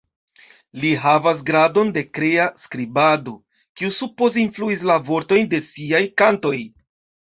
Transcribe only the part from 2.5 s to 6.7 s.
skribado, kiu supoze influis la vortojn de siaj kantoj.